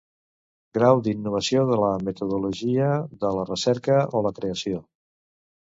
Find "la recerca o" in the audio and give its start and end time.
3.39-4.25